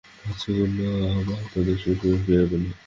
বাচ্চাগুলো 0.19 0.85
আবার 1.11 1.41
তাদের 1.51 1.75
শৈশব 1.81 2.13
ফিরে 2.23 2.45
পেলো। 2.49 2.69